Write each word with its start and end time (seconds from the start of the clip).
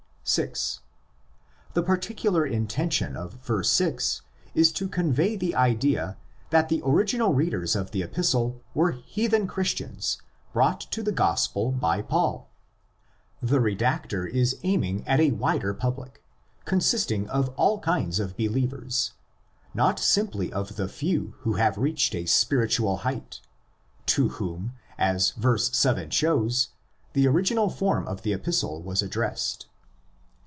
(6) 0.23 0.79
The 1.73 1.83
particular 1.83 2.45
intention 2.45 3.17
of 3.17 3.33
verse 3.33 3.69
6 3.71 4.21
is 4.55 4.71
to 4.71 4.87
convey 4.87 5.35
the 5.35 5.53
idea 5.55 6.15
that 6.51 6.69
the 6.69 6.81
original 6.85 7.33
readers 7.33 7.75
of 7.75 7.91
the 7.91 8.01
Epistle 8.01 8.61
were 8.73 8.91
heathen 8.91 9.45
Christians 9.45 10.21
brought 10.53 10.79
to 10.79 11.03
the 11.03 11.11
Gospel 11.11 11.73
by 11.73 12.01
Paul. 12.01 12.49
The 13.41 13.59
redactor 13.59 14.25
is 14.29 14.57
aiming 14.63 15.05
at 15.05 15.19
a 15.19 15.31
wider 15.31 15.73
public, 15.73 16.23
consisting 16.63 17.27
of 17.27 17.49
all 17.57 17.79
kinds 17.79 18.17
of 18.17 18.37
believers, 18.37 19.11
not 19.73 19.99
simply 19.99 20.53
of 20.53 20.77
the 20.77 20.87
few 20.87 21.33
who 21.39 21.55
have 21.55 21.77
reached 21.77 22.15
a 22.15 22.25
spiritual 22.25 22.97
height, 22.97 23.41
to 24.05 24.29
whom, 24.29 24.75
as 24.97 25.31
verse 25.31 25.75
7 25.75 26.03
(with 26.03 26.07
its 26.07 26.07
expres 26.07 26.07
8100, 26.07 26.07
πᾶσιν 26.07 26.07
τοῖς 26.07 26.07
οὖσιν) 26.07 26.11
shows, 26.13 26.69
the 27.23 27.27
original 27.27 27.69
form 27.69 28.07
of 28.07 28.21
the 28.21 28.31
Epistle 28.31 28.81
was 28.81 29.01
addressed. 29.01 29.65